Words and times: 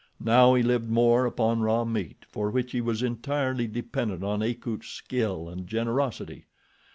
Now 0.19 0.55
he 0.55 0.63
lived 0.63 0.89
more 0.89 1.27
upon 1.27 1.59
raw 1.61 1.85
meat, 1.85 2.25
for 2.27 2.49
which 2.49 2.71
he 2.71 2.81
was 2.81 3.03
entirely 3.03 3.67
dependent 3.67 4.23
on 4.23 4.41
Akut's 4.41 4.87
skill 4.89 5.47
and 5.47 5.67
generosity. 5.67 6.47